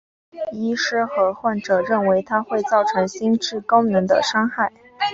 [0.51, 4.73] 医师和患者认为它会造成心智功能的伤害。